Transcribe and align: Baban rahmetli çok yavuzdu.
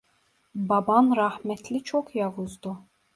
Baban 0.55 1.11
rahmetli 1.15 1.83
çok 1.83 2.15
yavuzdu. 2.15 2.77